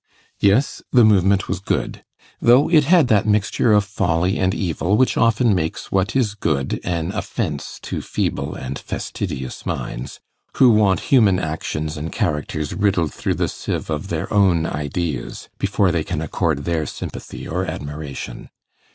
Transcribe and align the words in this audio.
Yes, 0.39 0.81
the 0.91 1.03
movement 1.05 1.47
was 1.47 1.59
good, 1.59 2.03
though 2.41 2.67
it 2.71 2.85
had 2.85 3.07
that 3.09 3.27
mixture 3.27 3.71
of 3.71 3.85
folly 3.85 4.39
and 4.39 4.51
evil 4.55 4.97
which 4.97 5.15
often 5.15 5.53
makes 5.53 5.91
what 5.91 6.15
is 6.15 6.33
good 6.33 6.79
an 6.83 7.11
offence 7.11 7.77
to 7.83 8.01
feeble 8.01 8.55
and 8.55 8.79
fastidious 8.79 9.63
minds, 9.63 10.19
who 10.57 10.71
want 10.71 11.01
human 11.13 11.37
actions 11.37 11.97
and 11.97 12.11
characters 12.11 12.73
riddled 12.73 13.13
through 13.13 13.35
the 13.35 13.47
sieve 13.47 13.91
of 13.91 14.07
their 14.07 14.33
own 14.33 14.65
ideas, 14.65 15.49
before 15.59 15.91
they 15.91 16.03
can 16.03 16.19
accord 16.19 16.65
their 16.65 16.87
sympathy 16.87 17.47
or 17.47 17.63
admiration. 17.67 18.49